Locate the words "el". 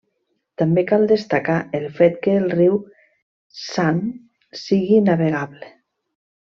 1.81-1.85, 2.39-2.49